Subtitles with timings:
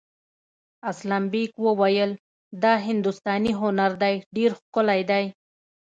[0.91, 2.11] اسلم بېگ وویل
[2.63, 5.25] دا هندوستاني هنر دی ډېر ښکلی دی.